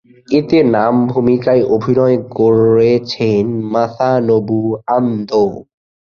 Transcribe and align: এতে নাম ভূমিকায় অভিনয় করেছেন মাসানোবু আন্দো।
এতে 0.31 0.57
নাম 0.75 0.95
ভূমিকায় 1.07 1.63
অভিনয় 1.75 2.17
করেছেন 2.37 3.43
মাসানোবু 3.73 4.59
আন্দো। 4.95 5.43